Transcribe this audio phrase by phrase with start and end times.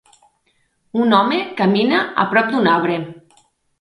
[1.03, 2.97] Un home camina a prop d'un arbre.